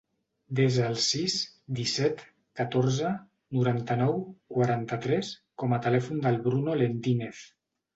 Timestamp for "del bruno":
6.29-6.83